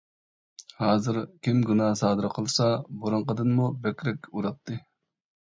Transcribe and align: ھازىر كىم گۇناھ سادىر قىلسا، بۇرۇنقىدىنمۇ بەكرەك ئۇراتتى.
ھازىر 0.83 1.19
كىم 1.47 1.59
گۇناھ 1.71 1.91
سادىر 1.99 2.27
قىلسا، 2.39 2.71
بۇرۇنقىدىنمۇ 3.05 3.69
بەكرەك 3.85 4.33
ئۇراتتى. 4.33 4.81